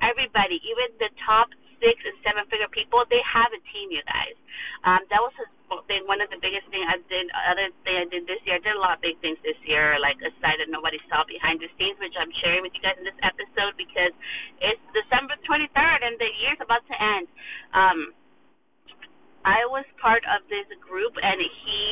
Everybody, 0.00 0.64
even 0.64 0.96
the 0.96 1.12
top 1.28 1.52
six 1.76 2.00
and 2.08 2.16
seven 2.24 2.48
figure 2.48 2.72
people, 2.72 3.04
they 3.12 3.20
have 3.20 3.52
a 3.52 3.60
team, 3.68 3.92
you 3.92 4.00
guys. 4.08 4.36
Um, 4.88 5.04
that 5.12 5.20
was 5.20 5.36
his 5.36 5.50
thing 5.86 6.06
one 6.06 6.22
of 6.22 6.30
the 6.30 6.38
biggest 6.38 6.66
things 6.70 6.86
I 6.86 6.98
did, 7.10 7.26
other 7.34 7.68
thing 7.82 7.96
I 7.98 8.06
did 8.06 8.26
this 8.26 8.38
year, 8.46 8.58
I 8.58 8.62
did 8.62 8.74
a 8.74 8.82
lot 8.82 8.98
of 8.98 9.02
big 9.02 9.18
things 9.18 9.38
this 9.42 9.58
year, 9.66 9.98
like 9.98 10.18
aside 10.22 10.62
that 10.62 10.70
nobody 10.70 10.98
saw 11.10 11.26
behind 11.26 11.58
the 11.58 11.70
scenes, 11.74 11.98
which 11.98 12.14
I'm 12.14 12.30
sharing 12.42 12.62
with 12.62 12.74
you 12.74 12.82
guys 12.82 12.98
in 12.98 13.06
this 13.06 13.18
episode 13.22 13.74
because 13.74 14.14
it's 14.62 14.82
December 14.94 15.34
23rd 15.42 15.98
and 16.06 16.14
the 16.18 16.30
year's 16.42 16.60
about 16.62 16.86
to 16.86 16.96
end. 16.96 17.26
Um, 17.74 17.98
I 19.46 19.62
was 19.70 19.86
part 20.02 20.26
of 20.26 20.42
this 20.50 20.66
group, 20.82 21.14
and 21.22 21.38
he 21.38 21.82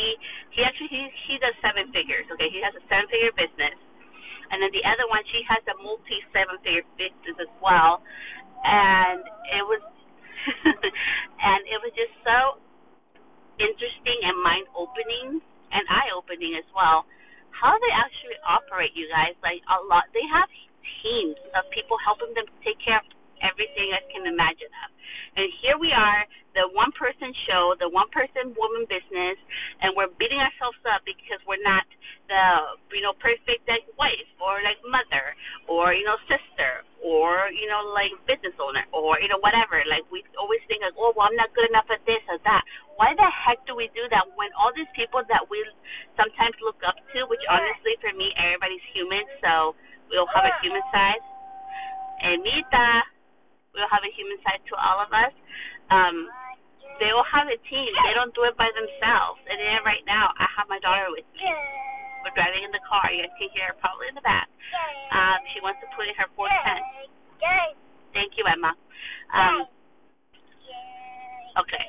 he 0.59 0.67
actually 0.67 0.91
he 0.91 1.07
he 1.31 1.35
does 1.39 1.55
seven 1.63 1.87
figures. 1.95 2.27
Okay, 2.35 2.51
he 2.51 2.59
has 2.59 2.75
a 2.75 2.83
seven 2.91 3.07
figure 3.07 3.31
business, 3.31 3.79
and 4.51 4.59
then 4.59 4.75
the 4.75 4.83
other 4.83 5.07
one 5.07 5.23
she 5.31 5.39
has 5.47 5.63
a 5.71 5.79
multi 5.79 6.19
seven 6.35 6.59
figure 6.67 6.83
business 6.99 7.39
as 7.39 7.53
well, 7.63 8.03
and 8.67 9.23
it 9.55 9.63
was 9.71 9.79
and 11.47 11.63
it 11.71 11.79
was 11.79 11.95
just 11.95 12.11
so 12.27 12.59
interesting 13.61 14.19
and 14.25 14.37
mind 14.43 14.67
opening 14.75 15.41
and 15.73 15.85
eye 15.91 16.11
opening 16.15 16.57
as 16.59 16.67
well. 16.75 17.07
How 17.55 17.75
they 17.79 17.93
actually 17.95 18.39
operate, 18.47 18.93
you 18.95 19.07
guys. 19.11 19.35
Like 19.43 19.63
a 19.71 19.79
lot, 19.87 20.11
they 20.15 20.25
have 20.31 20.49
teams 21.03 21.39
of 21.55 21.67
people 21.71 21.97
helping 22.03 22.35
them 22.35 22.47
take 22.67 22.79
care 22.83 22.99
of 22.99 23.07
everything 23.45 23.93
I 23.93 24.03
can 24.09 24.25
imagine 24.27 24.73
of. 24.85 24.91
And 25.35 25.51
here 25.61 25.77
we 25.77 25.91
are, 25.91 26.23
the 26.55 26.71
one 26.71 26.95
person 26.95 27.35
show, 27.51 27.75
the 27.83 27.91
one 27.91 28.07
person 28.15 28.55
woman 28.55 28.87
business, 28.87 29.35
and 29.83 29.91
we're 29.99 30.11
beating 30.15 30.39
ourselves 30.39 30.79
up 30.87 31.03
because 31.03 31.43
we're 31.45 31.63
not 31.67 31.83
the 32.31 32.79
you 32.95 33.03
know 33.05 33.13
perfect 33.21 33.67
like 33.69 33.85
wife 34.01 34.31
or 34.41 34.63
like 34.65 34.81
mother 34.89 35.37
or 35.69 35.93
you 35.93 36.07
know 36.07 36.17
sister 36.25 36.87
or 37.03 37.51
you 37.53 37.67
know 37.67 37.83
like 37.93 38.15
business 38.25 38.55
owner 38.63 38.87
or 38.95 39.19
you 39.19 39.27
know 39.27 39.43
whatever. 39.43 39.83
Like 39.91 40.07
we 40.15 40.23
always 40.39 40.63
think 40.71 40.87
like, 40.87 40.95
oh 40.95 41.11
well, 41.19 41.27
I'm 41.27 41.35
not 41.35 41.51
good 41.53 41.67
enough 41.67 41.91
at 41.91 42.01
this 42.07 42.23
or 42.31 42.39
that. 42.47 42.63
Why 42.95 43.13
the 43.19 43.27
heck 43.27 43.59
do 43.67 43.75
we 43.75 43.91
do 43.91 44.07
that 44.15 44.31
when 44.39 44.55
all 44.55 44.71
these 44.71 44.89
people 44.95 45.27
that 45.27 45.43
we 45.51 45.59
sometimes 46.15 46.55
look 46.63 46.79
up 46.87 46.95
to, 46.95 47.27
which 47.27 47.43
honestly 47.51 47.99
for 47.99 48.15
me 48.15 48.31
everybody's 48.39 48.85
human, 48.95 49.27
so 49.43 49.75
we 50.07 50.15
all 50.17 50.31
have 50.31 50.47
a 50.47 50.55
human 50.63 50.87
side. 50.95 51.23
Anita 52.23 53.03
we'll 53.75 53.91
have 53.91 54.07
a 54.07 54.13
human 54.15 54.39
side 54.47 54.63
to 54.71 54.75
all 54.79 55.03
of 55.03 55.11
us. 55.13 55.35
Um, 55.91 56.31
they 57.03 57.11
will 57.11 57.27
have 57.27 57.51
a 57.51 57.59
team. 57.67 57.91
They 58.07 58.15
don't 58.15 58.31
do 58.39 58.47
it 58.47 58.55
by 58.55 58.71
themselves. 58.71 59.43
And 59.51 59.59
then 59.59 59.83
right 59.83 60.03
now, 60.07 60.31
I 60.39 60.47
have 60.55 60.71
my 60.71 60.79
daughter 60.79 61.11
with 61.11 61.27
me. 61.35 61.43
We're 62.23 62.33
driving 62.39 62.63
in 62.65 62.73
the 62.73 62.81
car. 62.87 63.11
You 63.11 63.27
guys 63.27 63.35
can 63.37 63.51
hear 63.53 63.75
her 63.75 63.77
probably 63.83 64.09
in 64.09 64.17
the 64.17 64.25
back. 64.25 64.49
Um, 65.13 65.39
she 65.53 65.61
wants 65.61 65.83
to 65.83 65.89
put 65.93 66.07
in 66.09 66.15
her 66.17 66.31
fourth 66.39 66.55
pen. 66.65 66.81
Thank 68.15 68.39
you, 68.39 68.47
Emma. 68.47 68.73
Um, 69.35 69.67
okay. 71.67 71.85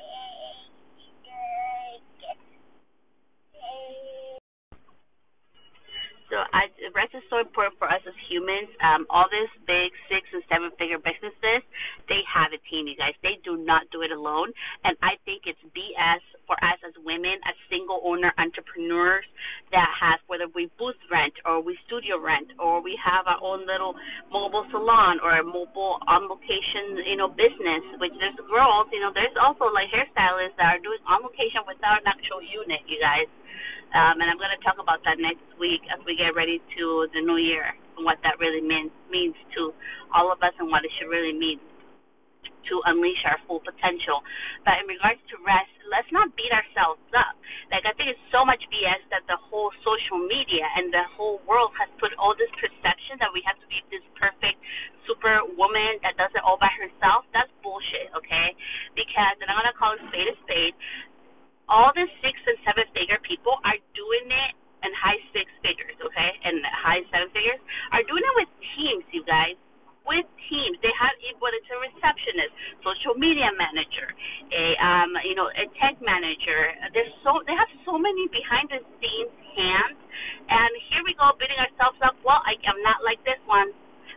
Rest 6.94 7.14
is 7.14 7.24
so 7.30 7.40
important 7.40 7.78
for 7.78 7.88
us 7.88 8.02
as 8.06 8.14
humans. 8.28 8.70
Um, 8.82 9.06
all 9.10 9.26
these 9.30 9.50
big 9.66 9.90
six 10.06 10.28
and 10.30 10.42
seven 10.46 10.70
figure 10.78 11.00
businesses, 11.00 11.64
they 12.06 12.22
have 12.28 12.52
a 12.52 12.60
team, 12.70 12.86
you 12.86 12.94
guys. 12.94 13.16
They 13.22 13.40
do 13.42 13.56
not 13.56 13.88
do 13.90 14.02
it 14.02 14.12
alone. 14.12 14.52
And 14.84 14.94
I 15.02 15.18
think 15.24 15.48
it's 15.48 15.60
BS 15.74 16.22
for 16.46 16.54
us 16.62 16.78
as 16.86 16.94
women, 17.02 17.38
as 17.42 17.56
single 17.66 18.00
owner 18.06 18.30
entrepreneurs 18.38 19.26
that 19.74 19.90
have, 19.98 20.22
whether 20.30 20.46
we 20.54 20.70
booth 20.78 20.98
rent 21.10 21.34
or 21.42 21.58
we 21.60 21.74
studio 21.86 22.22
rent 22.22 22.54
or 22.62 22.78
we 22.80 22.94
have 23.02 23.26
our 23.26 23.42
own 23.42 23.66
little 23.66 23.98
mobile 24.30 24.64
salon 24.70 25.18
or 25.22 25.42
a 25.42 25.44
mobile 25.44 25.98
on 26.06 26.30
location, 26.30 27.02
you 27.02 27.18
know, 27.18 27.26
business, 27.26 27.82
which 27.98 28.14
there's 28.22 28.38
girls, 28.46 28.86
you 28.94 29.02
know, 29.02 29.10
there's 29.10 29.34
also 29.36 29.66
like 29.74 29.90
hairstylists 29.90 30.54
that 30.56 30.78
are 30.78 30.82
doing 30.82 31.02
on 31.10 31.22
location 31.26 31.66
without 31.66 32.02
an 32.02 32.08
actual 32.08 32.40
unit, 32.40 32.80
you 32.86 33.02
guys. 33.02 33.26
Um, 33.96 34.20
and 34.20 34.28
I'm 34.28 34.36
going 34.36 34.52
to 34.52 34.60
talk 34.60 34.76
about 34.76 35.00
that 35.08 35.16
next 35.16 35.48
week 35.56 35.80
as 35.88 35.96
we 36.04 36.20
get 36.20 36.36
ready 36.36 36.60
to 36.60 37.08
the 37.16 37.24
new 37.24 37.40
year 37.40 37.72
and 37.96 38.04
what 38.04 38.20
that 38.28 38.36
really 38.36 38.60
means 38.60 38.92
means 39.08 39.32
to 39.56 39.72
all 40.12 40.28
of 40.28 40.44
us 40.44 40.52
and 40.60 40.68
what 40.68 40.84
it 40.84 40.92
should 41.00 41.08
really 41.08 41.32
mean 41.32 41.56
to 42.68 42.74
unleash 42.90 43.22
our 43.24 43.40
full 43.48 43.62
potential. 43.64 44.20
But 44.68 44.82
in 44.82 44.86
regards 44.90 45.22
to 45.32 45.40
rest, 45.46 45.70
let's 45.88 46.10
not 46.12 46.34
beat 46.36 46.52
ourselves 46.52 47.00
up. 47.16 47.38
Like 47.72 47.88
I 47.88 47.96
think 47.96 48.12
it's 48.12 48.26
so 48.34 48.44
much 48.44 48.60
BS 48.68 49.00
that 49.14 49.24
the 49.30 49.38
whole 49.38 49.72
social 49.80 50.20
media 50.20 50.66
and 50.76 50.92
the 50.92 51.06
whole 51.16 51.40
world 51.48 51.72
has 51.80 51.88
put 51.96 52.12
all 52.20 52.36
this 52.36 52.52
perception 52.58 53.16
that 53.24 53.32
we 53.32 53.40
have 53.48 53.56
to 53.64 53.66
be 53.70 53.80
this 53.88 54.04
perfect 54.18 54.60
super 55.08 55.40
woman 55.56 56.02
that 56.02 56.18
does 56.20 56.34
it 56.34 56.42
all 56.44 56.58
by 56.60 56.70
herself. 56.76 57.24
That's 57.32 57.50
bullshit, 57.64 58.12
okay? 58.12 58.52
Because 58.98 59.40
and 59.40 59.48
I'm 59.48 59.56
gonna 59.56 59.78
call 59.78 59.96
it 59.96 60.02
spade 60.10 60.28
a 60.28 60.36
spade 60.44 60.76
all 61.68 61.90
the 61.94 62.06
six 62.22 62.34
and 62.46 62.58
seven 62.66 62.86
figure 62.94 63.18
people 63.26 63.58
are 63.66 63.78
doing 63.94 64.26
it 64.30 64.52
and 64.82 64.90
high 64.94 65.18
six 65.34 65.50
figures, 65.62 65.96
okay, 65.98 66.30
and 66.46 66.62
high 66.70 67.02
seven 67.10 67.30
figures 67.34 67.58
are 67.90 68.04
doing 68.06 68.22
it 68.22 68.34
with 68.38 68.50
teams, 68.76 69.04
you 69.10 69.22
guys. 69.26 69.58
With 70.06 70.26
teams, 70.46 70.78
they 70.86 70.94
have 71.02 71.18
whether 71.42 71.58
it's 71.58 71.70
a 71.70 71.78
receptionist, 71.82 72.54
social 72.82 73.18
media 73.18 73.50
manager, 73.58 74.14
a 74.54 74.64
um, 74.78 75.10
you 75.26 75.34
know, 75.34 75.50
a 75.50 75.66
tech 75.82 75.98
manager. 75.98 76.70
There's 76.94 77.10
so 77.26 77.42
they 77.42 77.54
have 77.58 77.70
so 77.82 77.98
many 77.98 78.30
behind 78.30 78.70
the 78.70 78.82
scenes 79.02 79.34
hands, 79.58 79.98
and 80.46 80.70
here 80.90 81.02
we 81.02 81.14
go 81.18 81.34
beating 81.38 81.58
ourselves 81.58 81.98
up. 82.06 82.14
Well, 82.22 82.38
I, 82.42 82.54
I'm 82.70 82.82
not 82.86 83.02
like 83.02 83.18
this 83.26 83.38
one 83.50 83.74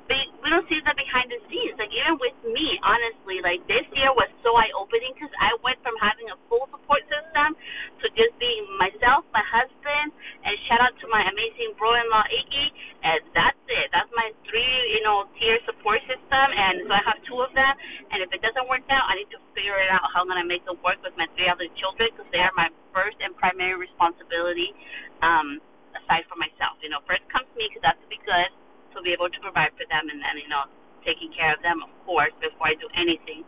but 0.10 0.18
we 0.42 0.50
don't 0.50 0.66
see 0.66 0.82
the 0.82 0.94
behind 0.98 1.30
the 1.30 1.38
scenes. 1.46 1.78
Like 1.78 1.94
even 1.94 2.18
with 2.18 2.34
me, 2.50 2.82
honestly, 2.82 3.46
like 3.46 3.62
this 3.70 3.86
year 3.94 4.10
was 4.18 4.26
so 4.42 4.58
eye 4.58 4.74
opening 4.74 5.14
because 5.14 5.30
I 5.38 5.54
went 5.62 5.78
from 5.86 5.94
having 6.02 6.34
a 6.34 6.38
full 6.50 6.66
support 6.74 7.06
system 7.06 7.54
to 8.02 8.06
just 8.18 8.34
being 8.42 8.66
myself, 8.82 9.30
my 9.30 9.46
husband, 9.46 10.10
and 10.42 10.54
shout 10.66 10.82
out 10.82 10.98
to 10.98 11.06
my 11.14 11.22
amazing 11.30 11.78
bro-in-law 11.78 12.26
Iggy. 12.26 12.68
And 13.06 13.22
that's 13.38 13.62
it. 13.70 13.94
That's 13.94 14.10
my 14.18 14.34
three, 14.50 14.74
you 14.98 15.06
know, 15.06 15.30
tier 15.38 15.62
support 15.70 16.02
system. 16.10 16.48
And 16.58 16.90
so 16.90 16.92
I 16.92 17.02
have 17.06 17.22
two 17.30 17.38
of 17.46 17.54
them. 17.54 17.74
And 18.10 18.26
if 18.26 18.34
it 18.34 18.42
doesn't 18.42 18.66
work 18.66 18.90
out, 18.90 19.06
I 19.06 19.14
need 19.22 19.30
to 19.30 19.40
figure 19.54 19.78
it 19.78 19.94
out 19.94 20.02
how 20.10 20.26
I'm 20.26 20.30
gonna 20.30 20.42
make 20.42 20.66
it 20.66 20.74
work 20.82 20.98
with 21.06 21.14
my 21.22 21.30
three 21.38 21.46
other 21.46 21.70
children 21.78 22.10
because 22.10 22.26
they 22.34 22.42
are 22.42 22.56
my 22.58 22.74
first 22.98 23.22
and 23.22 23.38
primary 23.38 23.78
responsibility. 23.78 24.74
Um, 25.22 25.62
aside 25.94 26.26
from 26.26 26.42
myself, 26.42 26.82
you 26.82 26.90
know, 26.90 27.06
first 27.06 27.22
comes 27.30 27.46
me 27.54 27.70
because 27.70 27.86
that's 27.86 28.02
to 28.02 28.10
be 28.10 28.18
good 28.26 28.50
to 28.94 29.00
be 29.06 29.14
able 29.14 29.30
to 29.30 29.40
provide 29.42 29.74
for 29.78 29.86
them 29.88 30.10
and 30.10 30.20
then, 30.20 30.36
you 30.40 30.50
know, 30.50 30.68
taking 31.06 31.32
care 31.32 31.54
of 31.56 31.60
them, 31.64 31.82
of 31.84 31.92
course, 32.04 32.34
before 32.44 32.72
I 32.72 32.76
do 32.76 32.88
anything 32.96 33.44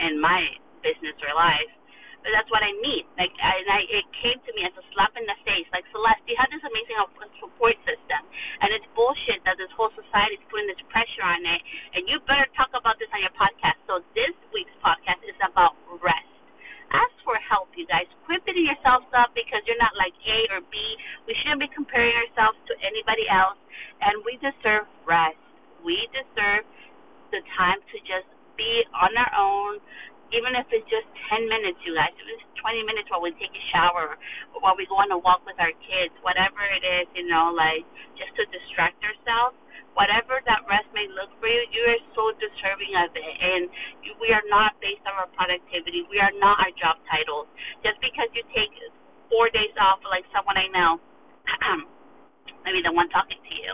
in 0.00 0.20
my 0.20 0.40
business 0.80 1.16
or 1.20 1.32
life. 1.34 1.72
But 2.26 2.34
that's 2.34 2.50
what 2.50 2.66
I 2.66 2.74
mean. 2.82 3.06
Like, 3.14 3.30
I, 3.38 3.54
and 3.62 3.70
I, 3.70 3.80
it 3.86 4.06
came 4.18 4.38
to 4.42 4.50
me 4.58 4.66
as 4.66 4.74
a 4.74 4.84
slap 4.90 5.14
in 5.14 5.22
the 5.30 5.38
face. 5.46 5.66
Like, 5.70 5.86
Celeste, 5.94 6.26
you 6.26 6.34
have 6.34 6.50
this 6.50 6.64
amazing 6.66 6.98
support 7.38 7.78
system, 7.86 8.22
and 8.60 8.74
it's 8.74 8.86
bullshit 8.98 9.46
that 9.46 9.54
this 9.62 9.70
whole 9.78 9.94
society 9.94 10.34
is 10.34 10.44
putting 10.50 10.66
this 10.66 10.82
pressure 10.90 11.22
on 11.22 11.46
it, 11.46 11.60
and 11.94 12.10
you 12.10 12.18
better 12.26 12.50
talk 12.58 12.74
about 12.74 12.98
this 12.98 13.06
on 13.14 13.22
your 13.22 13.34
podcast. 13.38 13.78
So 13.86 14.02
this 14.18 14.34
week's 14.50 14.74
podcast 14.82 15.22
is 15.22 15.38
about 15.38 15.78
rest. 16.02 16.35
Ask 16.92 17.14
for 17.24 17.34
help, 17.42 17.72
you 17.74 17.86
guys. 17.88 18.06
Quit 18.26 18.44
beating 18.46 18.66
yourselves 18.66 19.08
up 19.16 19.34
because 19.34 19.62
you're 19.66 19.80
not 19.80 19.94
like 19.98 20.14
A 20.26 20.38
or 20.54 20.62
B. 20.70 20.76
We 21.26 21.34
shouldn't 21.42 21.62
be 21.62 21.70
comparing 21.74 22.14
ourselves 22.14 22.58
to 22.70 22.74
anybody 22.84 23.26
else 23.30 23.58
and 24.02 24.22
we 24.26 24.38
deserve 24.42 24.86
rest. 25.06 25.40
We 25.82 25.96
deserve 26.14 26.66
the 27.32 27.42
time 27.58 27.80
to 27.80 27.96
just 28.06 28.28
be 28.58 28.84
on 28.94 29.12
our 29.18 29.32
own, 29.36 29.82
even 30.34 30.54
if 30.58 30.66
it's 30.74 30.86
just 30.90 31.06
10 31.30 31.46
minutes, 31.46 31.78
you 31.86 31.94
guys, 31.94 32.14
if 32.18 32.26
it's 32.26 32.46
20 32.60 32.82
minutes 32.86 33.08
while 33.10 33.22
we 33.22 33.34
take 33.38 33.52
a 33.52 33.64
shower, 33.74 34.18
or 34.54 34.58
while 34.62 34.74
we 34.78 34.86
go 34.90 34.98
on 34.98 35.10
a 35.12 35.18
walk 35.20 35.44
with 35.46 35.58
our 35.62 35.74
kids, 35.86 36.14
whatever 36.26 36.62
it 36.66 36.82
is, 36.82 37.06
you 37.14 37.26
know, 37.30 37.54
like 37.54 37.86
just 38.18 38.34
to 38.38 38.44
distract 38.50 38.98
ourselves, 39.04 39.58
whatever 39.96 40.44
that 40.44 40.62
rest 40.68 40.86
may 40.92 41.08
look 41.16 41.32
for 41.40 41.48
you, 41.48 41.64
you 41.72 41.82
are 41.88 42.02
so 42.12 42.30
deserving 42.36 42.92
of 43.00 43.10
it. 43.16 43.34
And 43.40 43.72
we 44.20 44.30
are 44.30 44.44
not 44.52 44.76
based 44.84 45.02
on 45.08 45.16
our 45.16 45.30
productivity. 45.32 46.04
We 46.12 46.20
are 46.20 46.32
not 46.36 46.60
our 46.60 46.72
job 46.76 47.00
titles. 47.08 47.48
Just 47.80 47.98
because 48.04 48.28
you 48.36 48.44
take 48.52 48.70
four 49.32 49.48
days 49.50 49.72
off, 49.80 50.04
like 50.06 50.28
someone 50.36 50.60
I 50.60 50.68
know, 50.70 51.00
maybe 52.66 52.82
the 52.82 52.90
one 52.90 53.06
talking 53.14 53.38
to 53.38 53.54
you, 53.54 53.72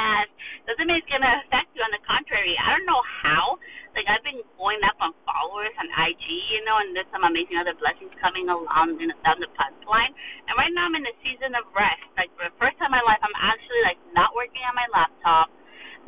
doesn't 0.66 0.88
mean 0.88 0.98
it's 0.98 1.06
going 1.12 1.22
to 1.22 1.34
affect 1.46 1.70
you. 1.76 1.84
On 1.84 1.92
the 1.92 2.02
contrary, 2.02 2.56
I 2.58 2.74
don't 2.74 2.88
know 2.88 3.02
how. 3.22 3.60
Like, 3.94 4.08
I've 4.12 4.24
been 4.26 4.42
going 4.60 4.80
up 4.84 4.98
on 5.00 5.16
followers 5.24 5.72
on 5.80 5.88
IG, 5.88 6.24
you 6.52 6.60
know, 6.68 6.76
and 6.80 6.92
there's 6.92 7.08
some 7.14 7.24
amazing 7.24 7.56
other 7.56 7.72
blessings 7.80 8.12
coming 8.20 8.48
along 8.50 9.00
in, 9.00 9.08
down 9.24 9.40
the 9.40 9.48
pipeline. 9.56 10.12
And 10.48 10.52
right 10.60 10.72
now 10.72 10.88
I'm 10.90 10.96
in 10.98 11.06
a 11.08 11.16
season 11.24 11.56
of 11.56 11.64
rest. 11.72 12.04
Like, 12.18 12.28
for 12.36 12.44
the 12.44 12.54
first 12.60 12.76
time 12.76 12.92
in 12.92 13.00
my 13.00 13.04
life, 13.04 13.20
I'm 13.24 13.36
actually, 13.40 13.82
like, 13.88 14.00
not 14.12 14.36
working 14.36 14.60
on 14.68 14.76
my 14.76 14.88
laptop. 14.92 15.48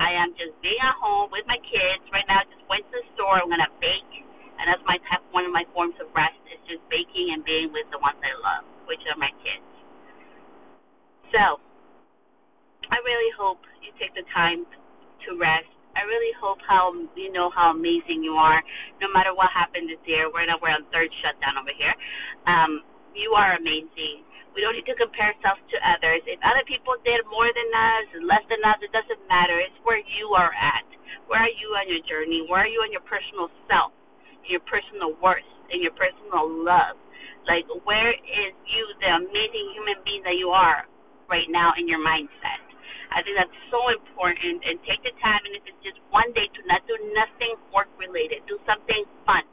I 0.02 0.12
am 0.20 0.36
just 0.36 0.52
being 0.60 0.78
at 0.84 0.96
home 1.00 1.32
with 1.32 1.48
my 1.48 1.58
kids. 1.64 2.04
Right 2.12 2.26
now, 2.28 2.44
I 2.44 2.46
just 2.52 2.64
went 2.68 2.84
to 2.92 3.00
the 3.00 3.04
store. 3.16 3.40
I'm 3.40 3.48
going 3.48 3.64
to 3.64 3.72
bake. 3.80 4.14
And 4.58 4.68
that's 4.68 4.84
my 4.84 4.98
type, 5.08 5.22
one 5.32 5.46
of 5.46 5.54
my 5.54 5.64
forms 5.72 5.96
of 6.02 6.10
rest 6.12 6.36
is 6.50 6.60
just 6.66 6.82
baking 6.90 7.32
and 7.32 7.46
being 7.46 7.70
with 7.72 7.86
the 7.94 8.00
ones 8.02 8.18
I 8.20 8.34
love, 8.42 8.66
which 8.90 9.00
are 9.06 9.16
my 9.16 9.30
kids. 9.40 9.64
So, 11.30 11.62
I 12.92 12.98
really 13.04 13.32
hope 13.38 13.60
you 13.80 13.90
take 13.96 14.12
the 14.14 14.26
time 14.34 14.66
to 15.26 15.28
rest. 15.40 15.68
I 15.96 16.04
really 16.04 16.34
hope 16.42 16.58
how 16.66 16.92
you 17.16 17.32
know 17.32 17.50
how 17.54 17.72
amazing 17.72 18.20
you 18.26 18.34
are, 18.36 18.60
no 19.00 19.08
matter 19.14 19.32
what 19.32 19.48
happened 19.54 19.88
this 19.88 20.02
year. 20.10 20.28
We're 20.28 20.44
not 20.46 20.60
we're 20.60 20.74
on 20.74 20.84
third 20.92 21.08
shutdown 21.24 21.56
over 21.56 21.72
here. 21.72 21.94
Um, 22.50 22.82
You 23.14 23.32
are 23.38 23.56
amazing. 23.56 24.26
We 24.54 24.60
don't 24.62 24.74
need 24.76 24.86
to 24.90 24.98
compare 24.98 25.32
ourselves 25.32 25.62
to 25.72 25.78
others. 25.82 26.22
If 26.26 26.38
other 26.44 26.66
people 26.66 26.94
did 27.06 27.22
more 27.30 27.48
than 27.48 27.70
us, 27.74 28.06
less 28.26 28.44
than 28.50 28.62
us, 28.66 28.78
it 28.82 28.92
doesn't 28.92 29.22
matter. 29.30 29.58
It's 29.62 29.78
where 29.86 30.02
you 30.02 30.34
are 30.36 30.52
at. 30.54 30.86
Where 31.30 31.42
are 31.42 31.54
you 31.58 31.68
on 31.78 31.88
your 31.90 32.02
journey? 32.06 32.44
Where 32.50 32.66
are 32.66 32.70
you 32.70 32.82
on 32.84 32.92
your 32.92 33.06
personal 33.08 33.48
self, 33.70 33.94
your 34.46 34.60
personal 34.68 35.16
worth, 35.22 35.46
and 35.72 35.80
your 35.82 35.94
personal 35.96 36.46
love? 36.50 36.98
Like, 37.48 37.66
where 37.88 38.12
is 38.14 38.52
you, 38.68 38.84
the 39.00 39.10
amazing 39.24 39.66
human 39.78 39.98
being 40.04 40.22
that 40.28 40.36
you 40.38 40.50
are 40.52 40.84
right 41.32 41.48
now 41.50 41.72
in 41.80 41.88
your 41.88 42.00
mindset? 42.04 42.67
I 43.12 43.24
think 43.24 43.36
that's 43.36 43.58
so 43.72 43.80
important. 43.92 44.64
And 44.64 44.76
take 44.84 45.00
the 45.04 45.14
time, 45.22 45.42
and 45.48 45.54
if 45.56 45.64
it's 45.64 45.82
just 45.84 45.98
one 46.12 46.30
day, 46.36 46.46
to 46.46 46.60
not 46.68 46.84
do 46.86 46.96
nothing 47.16 47.56
work 47.72 47.88
related. 47.96 48.44
Do 48.46 48.60
something 48.68 49.04
fun. 49.24 49.44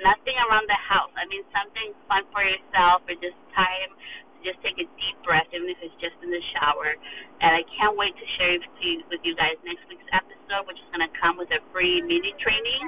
Nothing 0.00 0.36
around 0.48 0.66
the 0.66 0.80
house. 0.80 1.12
I 1.14 1.28
mean, 1.28 1.44
something 1.52 1.92
fun 2.08 2.24
for 2.32 2.42
yourself, 2.42 3.04
or 3.06 3.14
just 3.20 3.36
time 3.52 3.92
to 3.92 4.38
just 4.42 4.58
take 4.64 4.80
a 4.80 4.86
deep 4.98 5.16
breath, 5.22 5.46
even 5.52 5.68
if 5.68 5.78
it's 5.84 5.94
just 6.02 6.16
in 6.24 6.32
the 6.32 6.42
shower. 6.56 6.96
And 7.44 7.52
I 7.54 7.62
can't 7.76 7.94
wait 7.94 8.16
to 8.16 8.26
share 8.40 8.56
with 8.58 8.76
you, 8.80 9.04
with 9.12 9.22
you 9.22 9.36
guys 9.36 9.54
next 9.62 9.84
week's 9.86 10.08
episode, 10.10 10.66
which 10.66 10.80
is 10.80 10.88
going 10.90 11.04
to 11.04 11.12
come 11.20 11.36
with 11.38 11.52
a 11.54 11.60
free 11.70 12.02
mini 12.02 12.34
training. 12.40 12.84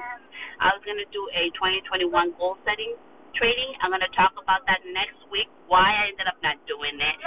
I 0.59 0.73
was 0.75 0.81
going 0.83 0.99
to 0.99 1.09
do 1.11 1.21
a 1.35 1.51
2021 1.55 2.09
goal 2.39 2.57
setting 2.65 2.95
training. 3.35 3.75
I'm 3.83 3.91
going 3.91 4.03
to 4.03 4.15
talk 4.15 4.33
about 4.39 4.63
that 4.67 4.81
next 4.91 5.19
week, 5.31 5.47
why 5.67 5.83
I 5.83 6.11
ended 6.11 6.27
up 6.27 6.39
not 6.41 6.59
doing 6.65 6.95
it, 6.95 7.17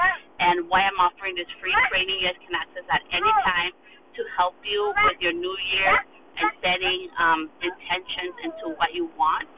and 0.41 0.67
why 0.67 0.85
I'm 0.85 0.99
offering 1.01 1.37
this 1.37 1.49
free 1.61 1.75
training. 1.89 2.19
You 2.21 2.33
guys 2.33 2.41
can 2.43 2.57
access 2.57 2.87
that 2.89 3.03
anytime 3.13 3.73
to 4.17 4.23
help 4.35 4.57
you 4.65 4.93
with 5.07 5.21
your 5.23 5.37
new 5.37 5.57
year 5.73 5.95
and 6.39 6.49
setting 6.65 7.01
um, 7.21 7.41
intentions 7.63 8.35
into 8.43 8.75
what 8.77 8.91
you 8.97 9.11
want. 9.15 9.49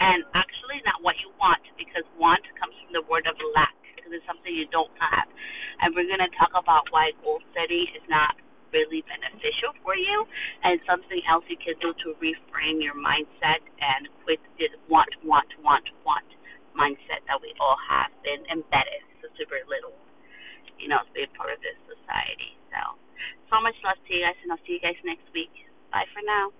And 0.00 0.24
actually, 0.32 0.80
not 0.88 1.04
what 1.04 1.20
you 1.20 1.28
want, 1.36 1.60
because 1.76 2.04
want 2.16 2.40
comes 2.56 2.72
from 2.80 2.96
the 2.96 3.04
word 3.04 3.28
of 3.28 3.36
lack, 3.52 3.76
because 3.92 4.16
it's 4.16 4.24
something 4.24 4.48
you 4.48 4.64
don't 4.72 4.92
have. 4.96 5.28
And 5.84 5.92
we're 5.92 6.08
going 6.08 6.24
to 6.24 6.32
talk 6.40 6.56
about 6.56 6.88
why 6.88 7.12
goal 7.20 7.40
setting 7.52 7.84
is 7.92 8.04
not 8.08 8.32
really 8.72 9.02
beneficial 9.06 9.74
for 9.82 9.94
you 9.94 10.26
and 10.64 10.80
something 10.86 11.20
else 11.28 11.44
you 11.50 11.58
can 11.58 11.76
do 11.78 11.94
to 12.06 12.14
reframe 12.18 12.82
your 12.82 12.96
mindset 12.96 13.62
and 13.82 14.08
quit 14.24 14.40
this 14.58 14.72
want, 14.88 15.10
want, 15.22 15.48
want, 15.62 15.86
want 16.06 16.26
mindset 16.74 17.22
that 17.26 17.38
we 17.42 17.50
all 17.58 17.76
have 17.78 18.10
been 18.22 18.42
embedded 18.48 19.02
since 19.20 19.34
we 19.38 19.44
were 19.50 19.62
little, 19.66 19.94
you 20.78 20.86
know, 20.86 21.02
to 21.02 21.12
be 21.12 21.26
a 21.26 21.30
part 21.34 21.50
of 21.50 21.58
this 21.60 21.76
society. 21.86 22.54
So, 22.70 22.80
so 23.50 23.58
much 23.60 23.76
love 23.82 23.98
to 23.98 24.10
you 24.10 24.22
guys, 24.22 24.38
and 24.42 24.54
I'll 24.54 24.62
see 24.64 24.78
you 24.78 24.82
guys 24.82 24.98
next 25.02 25.26
week. 25.34 25.52
Bye 25.90 26.06
for 26.14 26.22
now. 26.22 26.54